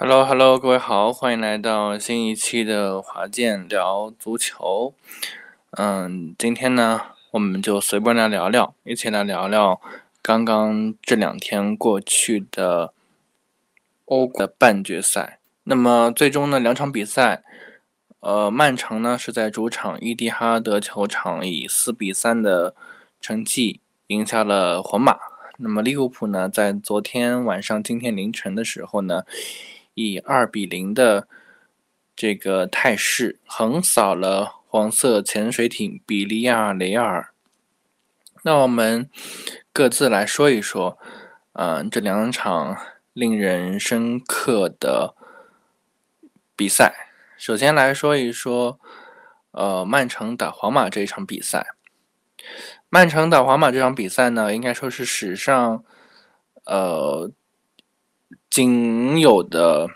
[0.00, 4.94] Hello，Hello，各位好，欢迎来到新一期的华健聊足球。
[5.72, 7.00] 嗯，今天呢，
[7.32, 9.80] 我们就随便来聊聊，一起来聊聊
[10.22, 12.92] 刚刚这两天过去的
[14.04, 15.40] 欧冠半决赛。
[15.64, 17.42] 那么最终呢，两场比赛，
[18.20, 22.72] 呃，曼城呢是在主场伊蒂哈德球场以四比三的
[23.20, 25.18] 成绩赢下了皇马。
[25.56, 29.24] 那么利物浦呢，在昨天晚上、今天凌晨的时候呢。
[29.98, 31.26] 以二比零的
[32.14, 37.30] 这个态势横扫了黄色潜水艇比利亚雷尔。
[38.44, 39.10] 那我们
[39.72, 40.96] 各自来说一说，
[41.54, 42.76] 嗯，这两场
[43.12, 45.16] 令人深刻的
[46.54, 47.08] 比赛。
[47.36, 48.78] 首先来说一说，
[49.50, 51.66] 呃，曼城打皇马这一场比赛。
[52.88, 55.82] 曼城打皇马这场比赛呢，应该说是史上，
[56.66, 57.32] 呃。
[58.50, 59.88] 仅有的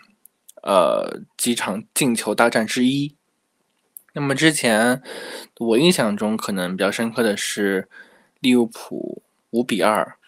[0.63, 3.15] 呃几场进球大战之一。
[4.15, 5.03] 那么之前
[5.59, 7.89] 我印象中可能比较深刻的是
[8.41, 10.19] 利物浦五比二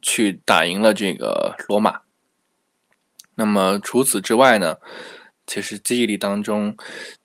[0.00, 2.00] 去打赢了这个罗马。
[3.34, 4.78] 那么除此之外呢，
[5.46, 6.74] 其实记忆力当中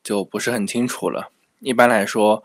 [0.04, 1.32] 就不是很清楚了。
[1.60, 2.44] 一般来说，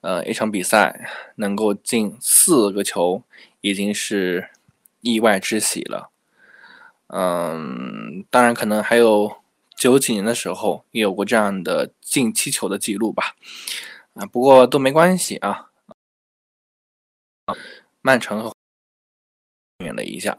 [0.00, 3.22] 呃，一场比赛能够进四个球
[3.60, 4.50] 已经是
[5.00, 6.10] 意外之喜了。
[7.16, 9.36] 嗯，当然可能还有
[9.76, 13.36] 九几年的时候也有过这样的进七球的记录吧，
[14.14, 15.70] 啊，不过都没关系啊。
[18.02, 18.52] 曼城和
[19.84, 20.36] 远了一下，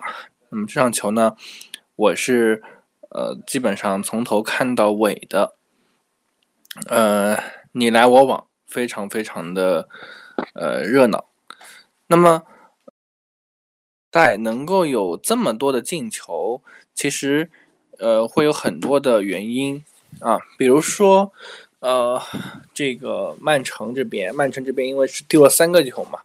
[0.49, 1.37] 那么这场球呢，
[1.95, 2.61] 我是
[3.07, 5.55] 呃基本上从头看到尾的，
[6.87, 9.87] 呃你来我往，非常非常的
[10.53, 11.29] 呃热闹。
[12.07, 12.43] 那么。
[14.15, 16.61] 在能够有这么多的进球，
[16.93, 17.49] 其实，
[17.97, 19.83] 呃，会有很多的原因
[20.21, 21.33] 啊，比如说，
[21.81, 22.21] 呃，
[22.73, 26.19] 这个曼城这边，曼城这边因为是丢了三个球嘛，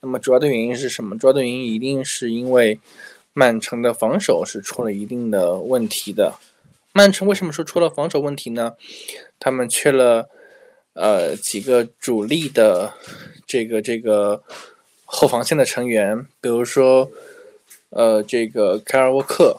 [0.00, 1.18] 那么主要的原因是什么？
[1.18, 2.80] 主要的原因一定是因为
[3.34, 6.32] 曼城的防守是出了一定的问题的。
[6.94, 8.76] 曼城为什么说出了防守问题呢？
[9.38, 10.30] 他们缺了
[10.94, 12.94] 呃几个主力的
[13.46, 14.42] 这个这个。
[15.16, 17.08] 后防线的成员，比如说，
[17.90, 19.56] 呃，这个凯尔沃克，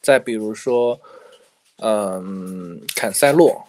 [0.00, 1.00] 再比如说，
[1.78, 3.66] 嗯，坎塞洛。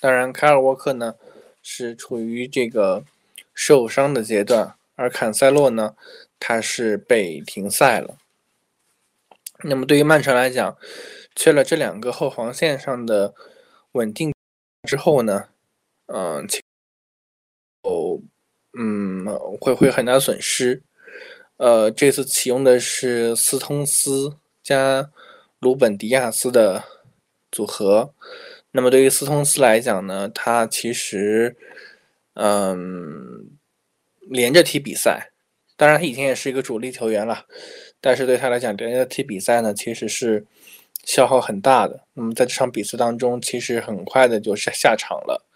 [0.00, 1.14] 当然，凯尔沃克呢
[1.62, 3.04] 是处于这个
[3.52, 5.94] 受伤的阶段，而坎塞洛呢，
[6.40, 8.16] 他是被停赛了。
[9.64, 10.78] 那么，对于曼城来讲，
[11.36, 13.34] 缺了这两个后防线上的
[13.92, 14.32] 稳定
[14.88, 15.48] 之后呢，
[16.06, 16.48] 嗯，
[17.82, 18.18] 哦。
[18.78, 19.26] 嗯，
[19.60, 20.82] 会会很大损失。
[21.58, 25.10] 呃，这次启用的是斯通斯加
[25.60, 26.82] 鲁本迪亚斯的
[27.50, 28.12] 组合。
[28.70, 31.54] 那么对于斯通斯来讲呢，他其实
[32.34, 33.50] 嗯
[34.30, 35.30] 连着踢比赛，
[35.76, 37.44] 当然他以前也是一个主力球员了，
[38.00, 40.44] 但是对他来讲连着踢比赛呢，其实是
[41.04, 42.06] 消耗很大的。
[42.14, 45.46] 那么在这场比赛当中，其实很快的就下下场了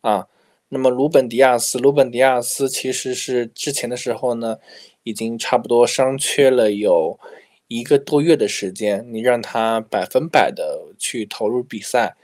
[0.00, 0.26] 啊。
[0.72, 4.56] 那么鲁本迪亚斯，鲁本迪亚斯其实是之前的时候呢，
[5.02, 7.18] 已经差不多伤缺了有
[7.66, 9.04] 一个多月的时间。
[9.12, 12.14] 你让他百分百的去投入比赛，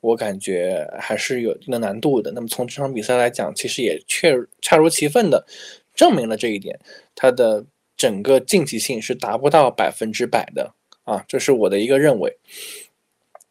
[0.00, 2.30] 我感觉还是有一定的难度的。
[2.30, 4.32] 那么从这场比赛来讲，其实也确
[4.62, 5.44] 恰如其分的
[5.92, 6.78] 证明了这一点，
[7.16, 7.64] 他的
[7.96, 10.72] 整个竞技性是达不到百分之百的
[11.02, 12.38] 啊，这是我的一个认为。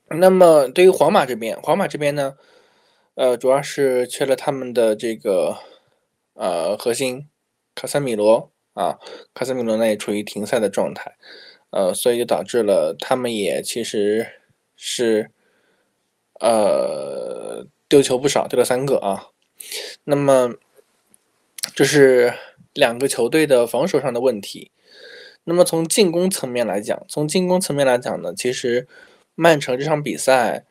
[0.09, 2.37] 那么对于皇马这边，皇马这边呢？
[3.17, 5.57] 呃，主要是缺了他们的这个
[6.35, 7.27] 呃核心
[7.73, 8.99] 卡塞米罗啊，
[9.33, 11.17] 卡塞米罗呢也处于停赛的状态，
[11.71, 14.27] 呃，所以就导致了他们也其实
[14.75, 15.31] 是
[16.39, 19.29] 呃丢球不少，丢了三个啊。
[20.03, 20.53] 那么
[21.73, 22.31] 这是
[22.73, 24.69] 两个球队的防守上的问题。
[25.43, 28.87] 那么从进攻层面来讲，从进攻层面来讲呢，其实
[29.33, 30.65] 曼城这场比赛。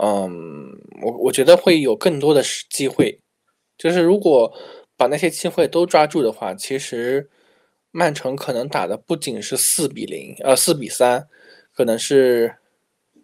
[0.00, 0.70] 嗯，
[1.02, 3.20] 我我觉得会有更多的机会，
[3.78, 4.52] 就是如果
[4.96, 7.30] 把那些机会都抓住的话，其实
[7.92, 11.28] 曼城可能打的不仅是四比零，呃，四比三，
[11.72, 12.56] 可能是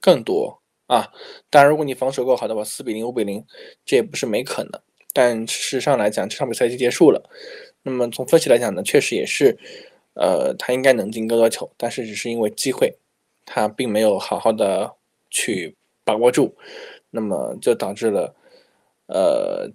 [0.01, 1.09] 更多啊。
[1.51, 3.45] 当然，如果你防守够好的话，四比零、五比零，
[3.85, 4.81] 这也不是没可能。
[5.13, 7.21] 但事实上来讲，这场比赛就结束了。
[7.83, 9.59] 那么从分析来讲呢，确实也是，
[10.15, 12.97] 呃，他应该能进更多球，但是只是因为机会，
[13.45, 14.95] 他并没有好好的
[15.31, 15.75] 去。
[16.11, 16.57] 把握住，
[17.11, 18.35] 那么就导致了，
[19.07, 19.71] 呃，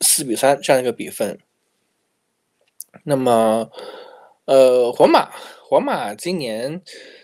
[0.00, 1.36] 四比三这样一个比分。
[3.02, 3.70] 那么，
[4.44, 5.30] 呃，皇马，
[5.68, 6.80] 皇马今年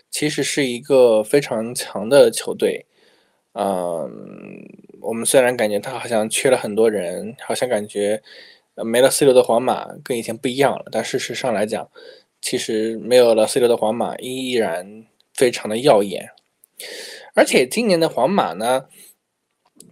[0.09, 2.85] 其实是一个非常强的球队。
[3.53, 4.67] 嗯，
[5.01, 8.21] 我们虽然感觉他好像缺了很多人，好像感觉
[8.75, 11.89] 没了 C 罗的皇马跟以前不一样了，但事实上来讲，
[12.41, 16.31] 其实没有了 C 罗的皇马依然非常的耀眼。
[17.37, 18.85] 而且今年的皇马呢，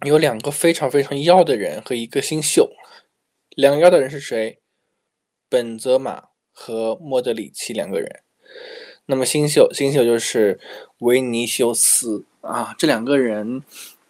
[0.03, 2.71] 有两个非常非常妖的人和一个新秀。
[3.51, 4.57] 两个妖的人是谁？
[5.47, 8.23] 本泽马和莫德里奇两个人。
[9.05, 10.59] 那么新秀，新秀就是
[10.97, 12.73] 维尼修斯啊。
[12.79, 13.61] 这两个人，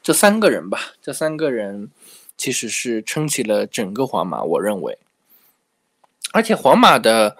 [0.01, 1.91] 这三个人吧，这三个人
[2.37, 4.43] 其实是撑起了整个皇马。
[4.43, 4.97] 我认为，
[6.31, 7.35] 而且皇马的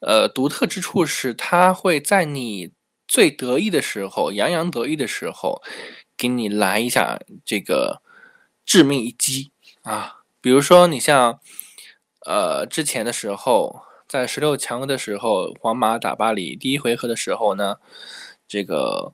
[0.00, 2.70] 呃独特之处是，他会在你
[3.08, 5.62] 最得意的时候，洋洋得意的时候，
[6.16, 8.02] 给你来一下这个
[8.66, 9.50] 致命一击
[9.82, 10.20] 啊。
[10.40, 11.40] 比如说，你像，
[12.26, 17.76] 呃，之前的时候，在十六强的时候，皇马打巴黎，第一回合的时候呢，
[18.46, 19.12] 这个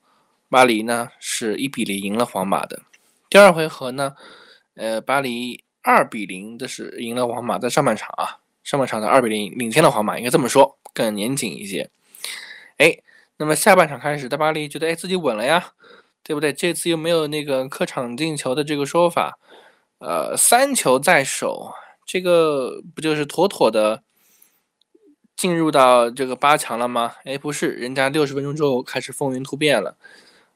[0.50, 2.82] 巴黎呢是一比零赢了皇马的。
[3.30, 4.14] 第二回合呢，
[4.74, 11.88] 呃，巴黎二比零的是赢了皇马，在上半场啊，上半场的二比零领先了皇马，应该这么说更严谨一些。
[12.76, 12.96] 哎，
[13.36, 15.72] 那么下半场开始，大巴黎觉得哎自己稳了呀，
[16.22, 16.52] 对不对？
[16.52, 19.38] 这次又没有那个客场进球的这个说法。
[19.98, 21.72] 呃，三球在手，
[22.04, 24.02] 这个不就是妥妥的
[25.34, 27.14] 进入到这个八强了吗？
[27.24, 29.96] 哎，不是，人家六十分钟之后开始风云突变了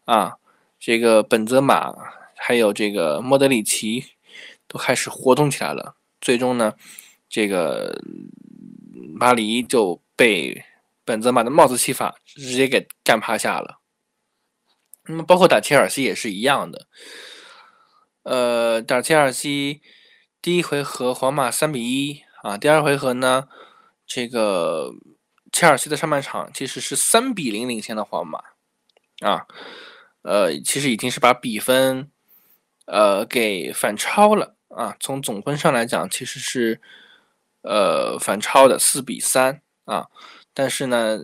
[0.05, 0.35] 啊！
[0.79, 1.93] 这个本泽马
[2.37, 4.05] 还有这个莫德里奇
[4.67, 5.97] 都开始活动起来了。
[6.21, 6.75] 最终呢，
[7.29, 8.01] 这个
[9.19, 10.63] 巴黎就被
[11.09, 13.81] 本泽马的帽子戏法直接给干趴下了。
[15.05, 16.87] 那么，包括打切尔西也是一样的。
[18.25, 19.81] 呃，打切尔西，
[20.43, 23.49] 第一回合皇马三比一啊，第二回合呢，
[24.07, 24.93] 这个
[25.51, 28.41] 切尔西的上半场其实是三比零领先的皇马
[29.27, 29.47] 啊，
[30.21, 32.11] 呃，其实已经是把比分
[32.85, 36.83] 呃给反超了啊，从总分上来讲其实是
[37.63, 40.09] 呃反超的四比三啊。
[40.59, 41.17] 但是呢，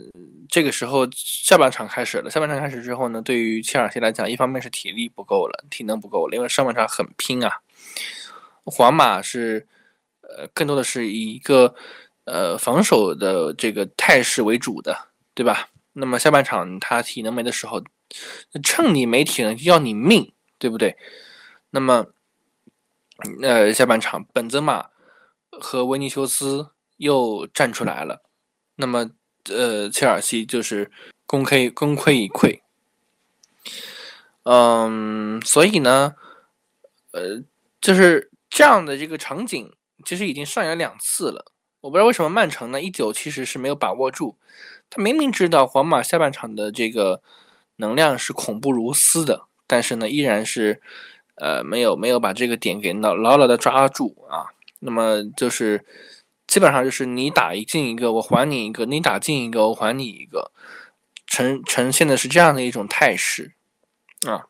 [0.49, 2.31] 这个时候下半场开始了。
[2.31, 7.51] 下半场开始之后呢，对于切尔西来讲，一方面是体力不够了，体能不够了，因为上半场很拼啊。
[8.63, 9.67] 皇马是，
[10.21, 11.75] 呃，更多的是以一个
[12.27, 14.97] 呃防守的这个态势为主的，
[15.35, 15.69] 对吧？
[15.95, 17.83] 那么下半场他体能没的时候，
[18.63, 20.97] 趁你没体能要你命，对不对？
[21.71, 22.07] 那么，
[23.43, 24.91] 呃，下半场本泽马
[25.51, 28.23] 和维尼修斯又站出来了，
[28.77, 29.11] 那么。
[29.51, 30.91] 呃，切尔西就是
[31.27, 32.61] 功亏功亏一篑，
[34.45, 36.15] 嗯，所以呢，
[37.13, 37.43] 呃，
[37.79, 39.71] 就是这样的这个场景，
[40.07, 41.53] 其实已经上演两次了。
[41.83, 44.39] 我不知道为什么曼城呢，一九其实是没有把握住，
[44.89, 47.21] 他明明知道皇马下半场的这个
[47.77, 50.81] 能量是恐怖如斯的，但是呢，依然是
[51.35, 54.47] 呃没有没有把这个点给牢牢的抓住啊。
[54.81, 55.85] 那么就是。
[56.55, 60.53] 基本上就是你打一进一个，我还你一个；你打进一个，我还你一个，
[61.27, 63.55] 呈呈现的是这样的一种态势
[64.25, 64.47] 啊。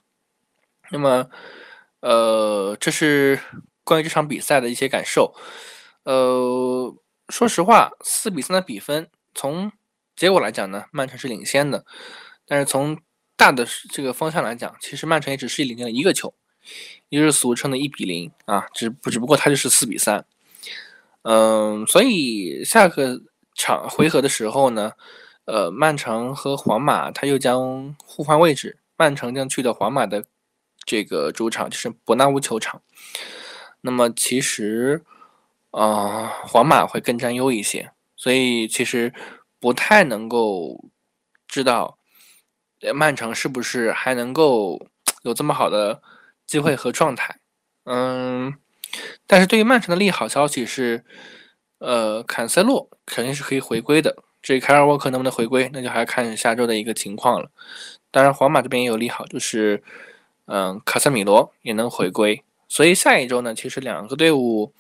[0.90, 1.30] 那么，
[2.00, 3.40] 呃，这是
[3.84, 5.34] 关于这场比赛的一些感受。
[6.02, 6.94] 呃，
[7.30, 9.72] 说实话，四比三的比分，从
[10.14, 11.86] 结果来讲呢，曼城是领先的。
[12.44, 12.98] 但是从
[13.34, 16.34] 大的这个方向来讲，其实曼城也只是领先了一个球，
[17.08, 20.26] 也就是俗称的一比零啊，只不只不过它就是四比三。
[21.25, 23.19] 嗯，所以下个
[23.54, 24.93] 场回合的时候呢，
[25.47, 30.23] 呃，曼城和皇马他又将互换位置，曼城将去到皇马的
[30.85, 32.83] 这个主场，就是伯纳乌球场。
[33.81, 35.02] 那么其实，
[35.71, 39.12] 啊，皇马会更占优一些，所以其实
[39.59, 40.90] 不太能够
[41.49, 41.99] 知道
[42.95, 44.88] 曼城是不是还能够
[45.23, 46.02] 有这么好的
[46.47, 47.38] 机会和状态。
[47.85, 48.52] 嗯。
[49.26, 51.04] 但是对于曼城的利好消息是，
[51.78, 54.22] 呃，坎塞洛肯定是可以回归的。
[54.42, 57.50] 至于凯尔沃克能不能回归，那就还要看下周的一个情况了。
[58.10, 59.82] 当然，皇马这边也有利好，就是，
[60.46, 62.44] 嗯，卡塞米罗也能回归。
[62.68, 64.74] 所以下一周呢，其实两个队伍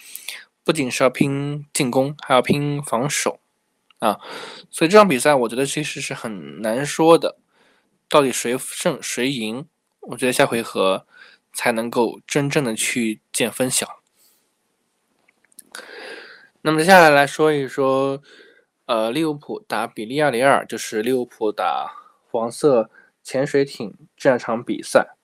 [0.62, 3.40] 不仅是要拼进攻，还要拼防守
[4.00, 4.20] 啊。
[4.70, 7.38] 所以这场比赛，我觉得其实是很难说的，
[8.08, 9.66] 到底谁胜谁赢？
[10.00, 11.06] 我觉得下回合
[11.54, 14.02] 才能够真正的去见分晓。
[16.66, 18.22] 那么接下来来说一说，
[18.86, 21.92] 呃，利物浦打比利亚雷尔，就是利物浦打
[22.30, 22.88] 黄色
[23.22, 25.14] 潜水艇这场比赛。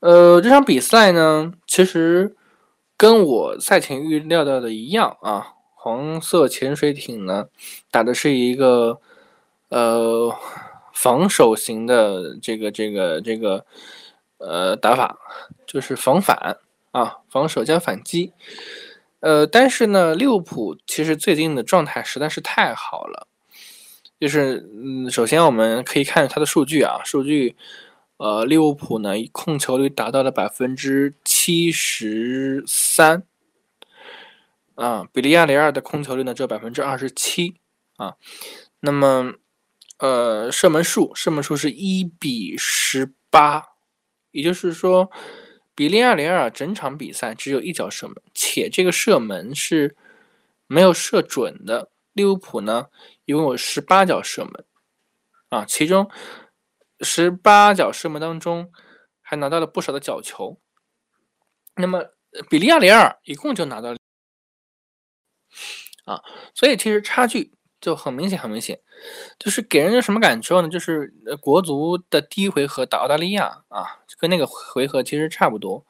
[0.00, 2.34] 呃，这场比赛呢，其实
[2.96, 7.48] 跟我赛前预料到的一样啊，黄色潜水艇呢
[7.90, 8.98] 打的是一个
[9.68, 10.34] 呃
[10.94, 13.66] 防守型的这个这个这个
[14.38, 15.18] 呃打法，
[15.66, 16.56] 就是防反
[16.92, 18.32] 啊，防守加反击。
[19.20, 23.26] 呃，但是呢，利物浦其实最近的状态实在是太好了。
[24.20, 27.56] 就是嗯，首先我们可以看它的数据啊，数据，
[28.18, 33.24] 呃，利物浦呢控球率达到了百分之七十三，
[34.76, 37.56] 啊，比利亚雷尔的控球率呢只有百分之二十七
[37.96, 38.14] 啊。
[38.80, 39.34] 那么，
[39.98, 43.64] 呃，射门数，射门数是一比十八，
[44.30, 45.10] 也就是说。
[45.78, 49.96] 比利亚雷尔整场比赛只有一脚射门，且这个射门是
[50.66, 51.92] 没有射准的。
[52.14, 52.88] 利物浦呢，
[53.26, 54.64] 一共有十八脚射门，
[55.50, 56.10] 啊，其中
[57.02, 58.72] 十八脚射门当中
[59.20, 60.60] 还拿到了不少的角球。
[61.76, 62.06] 那么
[62.50, 63.94] 比利亚雷尔一共就拿到，
[66.06, 66.20] 啊，
[66.56, 67.56] 所以其实差距。
[67.80, 68.78] 就很明显，很明显，
[69.38, 70.68] 就是给人家什么感受呢？
[70.68, 75.84] 就是国足的第一回合打澳大利亚啊，跟那个回合其实差不多。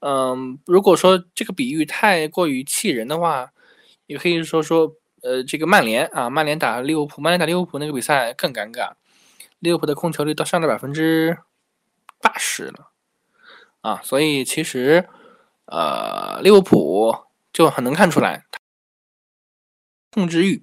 [0.00, 3.50] 嗯，如果说这个比喻太过于气人的话，
[4.06, 8.92] 也可以说说，呃，这个曼联啊，曼联打利物浦，曼联打利物浦那个比赛更尴尬，
[9.60, 11.38] 利物浦的控球率到上了百分之
[12.20, 12.90] 八十了
[13.80, 15.08] 啊，所以其实，
[15.64, 17.16] 呃，利物浦
[17.52, 18.44] 就很能看出来
[20.14, 20.62] 控制欲。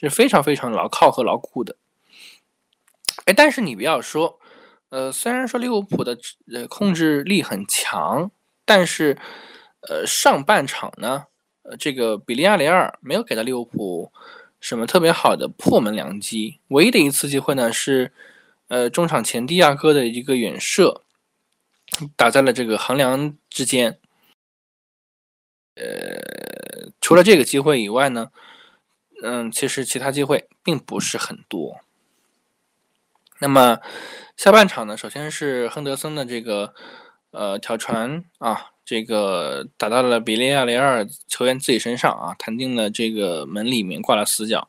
[0.00, 1.74] 是非常非常牢靠和牢固的，
[3.24, 4.38] 哎，但是你不要说，
[4.90, 6.16] 呃，虽然说利物浦的
[6.54, 8.30] 呃控制力很强，
[8.64, 9.18] 但是，
[9.80, 11.26] 呃，上半场呢，
[11.62, 14.12] 呃，这个比利亚雷尔没有给到利物浦
[14.60, 18.12] 什么特别好的破门良机，唯一的一次机会呢是，
[18.68, 21.02] 呃，中场前蒂亚戈的一个远射，
[22.14, 23.98] 打在了这个横梁之间，
[25.74, 28.30] 呃，除了这个机会以外呢。
[29.22, 31.80] 嗯，其实其他机会并不是很多。
[33.40, 33.78] 那么
[34.36, 36.72] 下半场呢，首先是亨德森的这个
[37.32, 44.68] 呃挑传啊，这个打到了比利亚雷尔球员自己身上啊，弹进了这个门里面，挂了死角。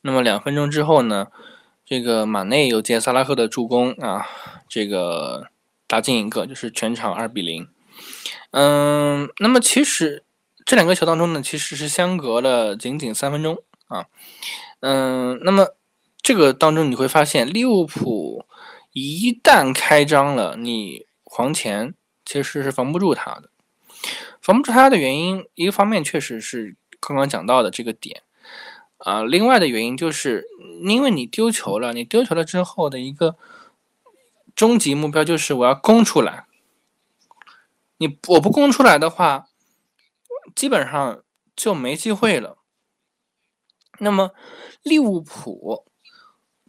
[0.00, 1.26] 那么两分钟之后呢，
[1.84, 4.26] 这个马内又接萨拉赫的助攻啊，
[4.68, 5.48] 这个
[5.86, 7.68] 打进一个，就是全场二比零。
[8.52, 10.24] 嗯，那么其实。
[10.68, 13.56] 这两个球当中呢，其实是相隔了仅仅三分钟
[13.86, 14.04] 啊，
[14.80, 15.68] 嗯，那么
[16.20, 18.44] 这个当中你会发现，利物浦
[18.92, 23.48] 一旦开张了，你黄前其实是防不住他的，
[24.42, 28.20] 防不住他的原因，一个方面确实是刚刚讲到的这个点
[28.98, 30.46] 啊，另外的原因就是
[30.86, 33.36] 因为你丢球了，你丢球了之后的一个
[34.54, 36.44] 终极目标就是我要攻出来，
[37.96, 39.46] 你我不攻出来的话。
[40.54, 41.22] 基本上
[41.56, 42.58] 就没机会了。
[43.98, 44.32] 那么
[44.82, 45.84] 利物浦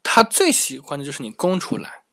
[0.02, 2.04] 他最喜欢的就是你攻出来，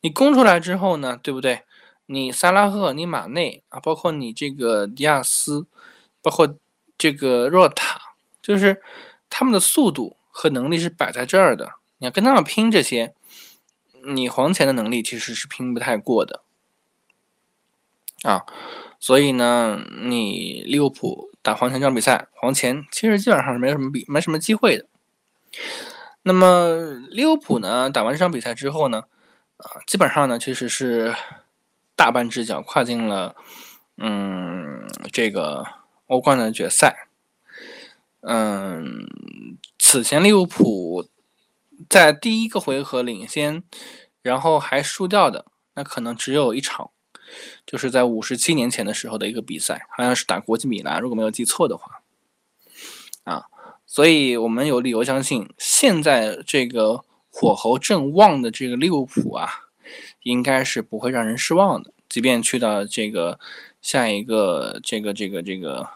[0.00, 1.64] 你攻出来之后呢，对不对？
[2.06, 5.66] 你萨拉赫、你马内啊，包括你这个迪亚斯，
[6.22, 6.56] 包括
[6.96, 8.00] 这个若塔，
[8.40, 8.80] 就是
[9.28, 11.74] 他们的速度和能力是摆在这儿的。
[11.98, 13.12] 你要跟他们拼这些，
[14.06, 16.42] 你黄钱的能力其实是拼不太过的
[18.26, 18.44] 啊。
[18.98, 24.86] 所以呢，你利物浦打黄前这场比赛，黄前其实基本上是没什么比没什么机会的。
[26.22, 26.68] 那么
[27.10, 29.04] 利物浦呢，打完这场比赛之后呢，
[29.58, 31.14] 啊，基本上呢其实是
[31.94, 33.36] 大半只脚跨进了，
[33.98, 35.64] 嗯，这个
[36.06, 37.06] 欧冠的决赛。
[38.22, 39.06] 嗯，
[39.78, 41.06] 此前利物浦
[41.88, 43.62] 在第一个回合领先，
[44.22, 46.90] 然后还输掉的，那可能只有一场。
[47.66, 52.02] 就是在五十七年前的时候的一个比赛，好像是打国际米兰，如果没有记错的话，
[53.24, 53.46] 啊，
[53.86, 59.48] 所以我们有理由相信，现在这个火候正旺的这个利物浦啊，
[60.22, 61.92] 应该是不会让人失望的。
[62.08, 63.38] 即便去到这个
[63.82, 65.88] 下一个这个这个这个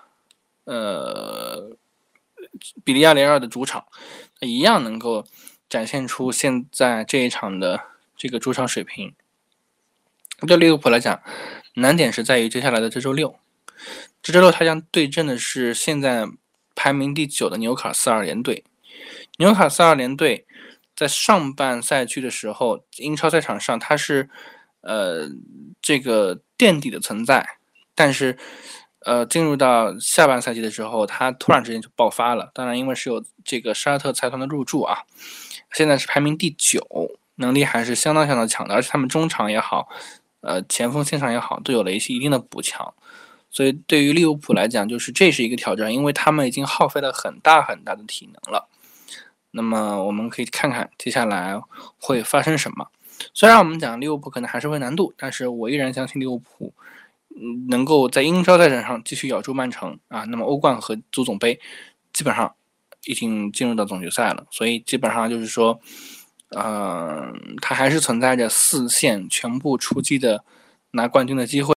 [0.65, 1.71] 呃
[2.85, 3.85] 比利亚雷尔的主场，
[4.41, 5.25] 一样能够
[5.69, 7.81] 展现出现在这一场的
[8.17, 9.15] 这个主场水平。
[10.47, 11.21] 对利物浦来讲，
[11.75, 13.37] 难点是在于接下来的这周六，
[14.23, 16.27] 这周六他将对阵的是现在
[16.75, 18.65] 排名第九的纽卡斯尔联队。
[19.39, 20.47] 纽卡斯尔联队
[20.95, 24.29] 在上半赛区的时候，英超赛场上他是
[24.83, 25.29] 呃
[25.81, 27.47] 这个垫底的存在，
[27.95, 28.37] 但是
[29.07, 32.51] 呃进入到下半赛季的时候，他突然之间就爆发了。
[32.53, 35.05] 当然，因为是有这个沙特财团的入驻啊，
[35.73, 36.87] 现在是排名第九，
[37.37, 39.89] 能力还是相当相当强的，而且他们中场也好。
[40.41, 42.95] 呃，前锋线上也好，都有了一些一定的补强，
[43.51, 48.69] 所以对于利物浦来讲，就是这是一个挑战，因为他们已经耗费了很大很大的体能了。
[49.51, 51.61] 那么我们可以看看接下来
[51.99, 52.87] 会发生什么。
[53.35, 56.73] 虽然我们讲利物浦可能还是会难度，但是我依然相信利物浦，
[57.37, 60.25] 嗯，能够在英超赛场上继续咬住曼城啊。
[60.25, 61.61] 那么欧冠和足总杯
[62.13, 62.55] 基本上
[63.05, 65.79] 已经进入到总决赛了，所以基本上就是说，
[66.57, 70.45] 嗯，它还是存在着四线全部出击的
[70.93, 71.75] 拿冠军的机会。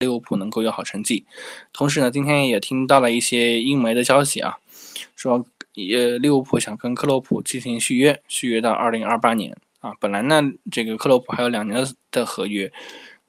[0.00, 1.24] 利物浦能够有好成绩，
[1.72, 4.58] 同时呢，今天也听到了一些英媒的消息啊，
[5.16, 5.42] 说
[5.72, 9.94] 也利物浦想跟克洛普进行续约，续约到二零二八年啊。
[9.98, 12.70] 本来呢，这个克洛普还有两年的合约，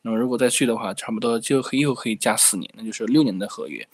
[0.01, 3.87] 那么如果再续的话，差不多就可以又可以加四年，那就是六年的合约。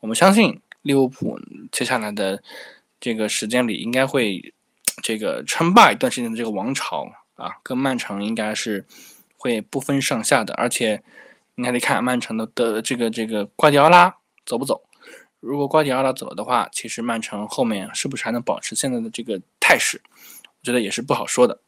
[0.00, 1.38] 我们相信利物浦
[1.70, 2.42] 接下来的
[2.98, 4.52] 这个时间里，应该会
[5.02, 8.86] 这个称霸一段时间的这个王朝啊，跟曼城应该是
[9.36, 11.02] 会不分上下的，而且。
[11.60, 14.14] 你还得看曼城的的这个这个瓜迪奥拉
[14.46, 14.80] 走不走。
[15.40, 21.58] 如果瓜迪奥拉走了的话，其实曼城后面是不是还能保持现在的这个态势，我觉得也是不好说的。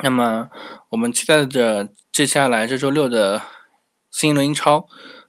[0.00, 0.48] 那么
[0.90, 3.42] 我们期待着接下来这周六的
[4.12, 4.86] 新一轮英超，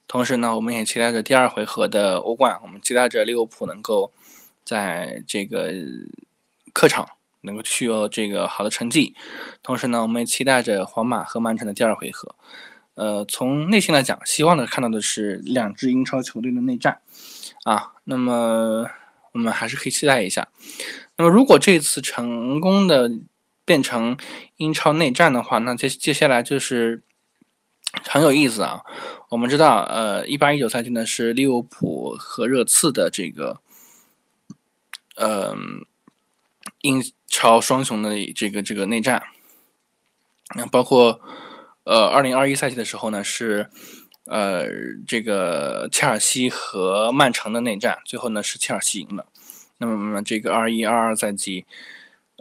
[0.08, 2.60] 同时呢，我们也期待着第二回合的欧冠。
[2.62, 4.14] 我们期待着利物浦能够
[4.64, 5.74] 在这个
[6.76, 7.08] 客场
[7.40, 9.16] 能够取得这个好的成绩，
[9.64, 12.36] 同时呢，我们也期待着皇马和曼城的第二回合。
[12.96, 17.00] 呃，从内心来讲，希望的看到的是两支英超球队的内战，
[17.64, 18.90] 啊，那么
[19.32, 20.50] 我们还是可以期待一下。
[21.16, 23.10] 那么如果这次成功的
[23.64, 24.18] 变成
[24.58, 27.02] 英超内战的话，那接接下来就是
[28.04, 28.82] 很有意思啊。
[29.30, 33.62] 我们知道，呃，一八一九赛季呢是利物浦和热刺的这个，
[35.16, 35.56] 呃，
[36.86, 39.24] 英超双雄的这个这个内战，
[40.56, 41.20] 那包括。
[41.88, 43.70] 呃，二零二一赛季的时候呢，是
[44.26, 44.66] 呃
[45.06, 49.28] 这个切尔西和曼城的内战，最后呢是切尔西赢了。
[49.78, 51.68] 那么这个二一二二赛季，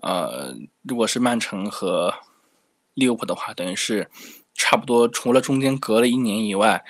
[0.02, 2.14] 呃，如果是曼城和
[2.94, 4.08] 利物浦的话，等于是
[4.54, 6.82] 差不多，除了中间隔了一年以外，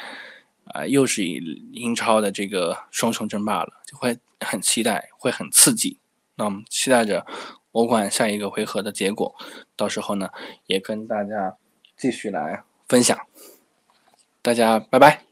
[0.66, 5.98] 啊，又是以英超的这个双雄争霸了，就会很期待，会很刺激。
[6.36, 7.26] 那我们期待着
[7.72, 9.34] 欧冠下一个回合的结果，
[9.76, 10.30] 到时候呢，
[10.66, 11.56] 也跟大家。
[11.96, 13.16] 继续来分享，
[14.42, 15.24] 大家拜拜。